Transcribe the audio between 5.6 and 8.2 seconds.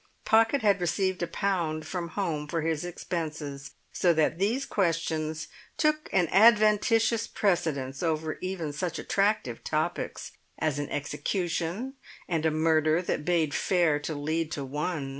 took an adventitious precedence